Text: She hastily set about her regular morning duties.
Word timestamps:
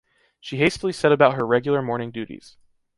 She 0.39 0.57
hastily 0.57 0.93
set 0.93 1.11
about 1.11 1.35
her 1.35 1.45
regular 1.45 1.83
morning 1.83 2.09
duties. 2.09 2.57